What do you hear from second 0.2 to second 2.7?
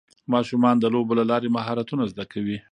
ماشومان د لوبو له لارې مهارتونه زده کوي